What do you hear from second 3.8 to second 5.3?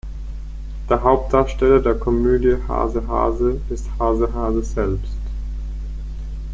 Hase Hase selbst.